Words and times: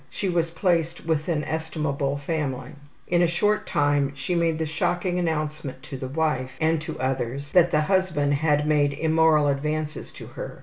She 0.09 0.29
was 0.29 0.49
placed 0.49 1.05
with 1.05 1.27
an 1.29 1.43
estimable 1.43 2.17
family. 2.17 2.71
In 3.05 3.21
a 3.21 3.27
short 3.27 3.67
time 3.67 4.13
she 4.15 4.33
made 4.33 4.57
the 4.57 4.65
shocking 4.65 5.19
announcement 5.19 5.83
to 5.83 5.95
the 5.97 6.07
wife, 6.07 6.53
and 6.59 6.81
to 6.81 6.99
others, 6.99 7.51
that 7.51 7.69
the 7.69 7.81
husband 7.81 8.33
had 8.33 8.65
made 8.65 8.93
immoral 8.93 9.45
advances 9.47 10.09
to 10.13 10.25
her. 10.29 10.59